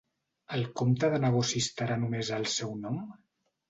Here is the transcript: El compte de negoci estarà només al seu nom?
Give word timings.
El 0.57 0.63
compte 0.81 1.11
de 1.17 1.21
negoci 1.27 1.63
estarà 1.69 2.01
només 2.07 2.35
al 2.43 2.53
seu 2.59 2.77
nom? 2.85 3.03